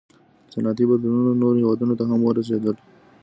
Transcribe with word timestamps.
•صنعتي 0.53 0.83
بدلونونه 0.89 1.35
نورو 1.41 1.57
هېوادونو 1.61 1.93
ته 1.99 2.03
هم 2.09 2.19
ورسېدل. 2.23 2.75